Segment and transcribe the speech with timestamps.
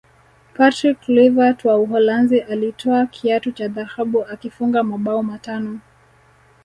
[0.53, 5.79] patrick kluivert wa uholanzi alitwaa kiatu cha dhahabu akifunga mabao matano